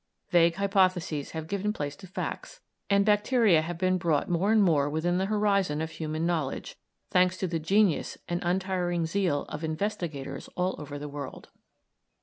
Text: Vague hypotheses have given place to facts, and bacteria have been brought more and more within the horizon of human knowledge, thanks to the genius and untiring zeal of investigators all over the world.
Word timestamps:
Vague 0.31 0.55
hypotheses 0.55 1.29
have 1.33 1.45
given 1.47 1.71
place 1.71 1.95
to 1.97 2.07
facts, 2.07 2.59
and 2.89 3.05
bacteria 3.05 3.61
have 3.61 3.77
been 3.77 3.99
brought 3.99 4.27
more 4.27 4.51
and 4.51 4.63
more 4.63 4.89
within 4.89 5.19
the 5.19 5.27
horizon 5.27 5.79
of 5.79 5.91
human 5.91 6.25
knowledge, 6.25 6.75
thanks 7.11 7.37
to 7.37 7.45
the 7.45 7.59
genius 7.59 8.17
and 8.27 8.41
untiring 8.43 9.05
zeal 9.05 9.43
of 9.49 9.63
investigators 9.63 10.47
all 10.57 10.73
over 10.79 10.97
the 10.97 11.07
world. 11.07 11.49